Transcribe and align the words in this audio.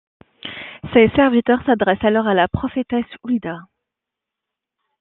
Ses 0.95 1.09
serviteurs 1.15 1.63
s'adressent 1.67 2.03
alors 2.07 2.25
à 2.25 2.33
la 2.33 2.47
prophétesse 2.47 3.05
Houldah. 3.23 3.67